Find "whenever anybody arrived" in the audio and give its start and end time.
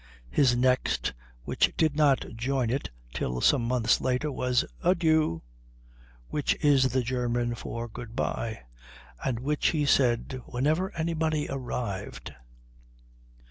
10.47-12.33